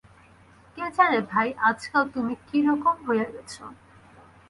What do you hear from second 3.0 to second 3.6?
হইয়া গেছ।